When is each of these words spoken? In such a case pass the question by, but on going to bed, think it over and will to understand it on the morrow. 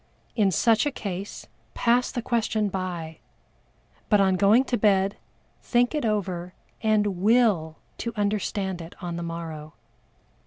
In 0.35 0.49
such 0.49 0.87
a 0.87 0.91
case 0.91 1.45
pass 1.75 2.11
the 2.11 2.23
question 2.23 2.69
by, 2.69 3.19
but 4.09 4.19
on 4.19 4.35
going 4.35 4.63
to 4.63 4.75
bed, 4.75 5.15
think 5.61 5.93
it 5.93 6.05
over 6.05 6.55
and 6.81 7.17
will 7.21 7.77
to 7.99 8.11
understand 8.15 8.81
it 8.81 8.95
on 8.99 9.15
the 9.15 9.21
morrow. 9.21 9.75